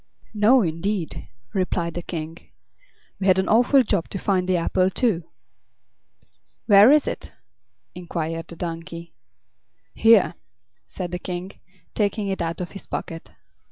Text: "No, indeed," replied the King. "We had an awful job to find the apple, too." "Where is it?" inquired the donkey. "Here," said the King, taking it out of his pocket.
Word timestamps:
"No, 0.33 0.63
indeed," 0.63 1.27
replied 1.53 1.93
the 1.93 2.01
King. 2.01 2.39
"We 3.19 3.27
had 3.27 3.37
an 3.37 3.47
awful 3.47 3.83
job 3.83 4.09
to 4.09 4.17
find 4.17 4.49
the 4.49 4.57
apple, 4.57 4.89
too." 4.89 5.25
"Where 6.65 6.91
is 6.91 7.05
it?" 7.05 7.31
inquired 7.93 8.47
the 8.47 8.55
donkey. 8.55 9.13
"Here," 9.93 10.33
said 10.87 11.11
the 11.11 11.19
King, 11.19 11.51
taking 11.93 12.29
it 12.29 12.41
out 12.41 12.61
of 12.61 12.71
his 12.71 12.87
pocket. 12.87 13.29